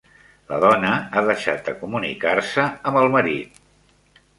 La 0.51 0.57
dona 0.63 0.93
ha 1.13 1.23
deixat 1.29 1.63
de 1.69 1.77
comunicar-se 1.85 2.69
amb 2.73 3.05
el 3.05 3.17
marit 3.19 3.67